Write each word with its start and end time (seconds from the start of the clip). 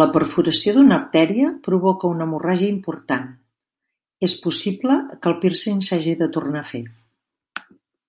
La 0.00 0.04
perforació 0.12 0.72
d'una 0.76 0.96
artèria 0.96 1.50
provoca 1.66 2.12
una 2.16 2.28
hemorràgia 2.28 2.70
important; 2.76 3.28
és 4.30 4.38
possible 4.46 4.98
que 5.12 5.34
el 5.34 5.40
pírcing 5.44 5.86
s'hagi 5.90 6.20
de 6.24 6.34
tornar 6.40 6.64
a 6.66 6.72
fer. 6.74 6.86